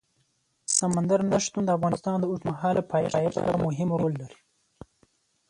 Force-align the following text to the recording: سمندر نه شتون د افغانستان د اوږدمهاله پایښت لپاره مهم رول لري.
سمندر 0.77 1.19
نه 1.31 1.37
شتون 1.45 1.63
د 1.65 1.69
افغانستان 1.77 2.15
د 2.19 2.23
اوږدمهاله 2.29 2.81
پایښت 2.91 3.15
لپاره 3.25 3.61
مهم 3.65 3.89
رول 4.01 4.13
لري. 4.21 4.39